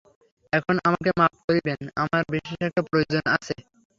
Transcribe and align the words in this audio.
এখন 0.53 0.75
আমাকে 0.87 1.09
মাপ 1.19 1.33
করিবেন–আমার 1.45 2.21
বিশেষ 2.33 2.59
একটা 2.61 2.81
প্রয়োজন 2.89 3.23
আছে। 3.35 3.55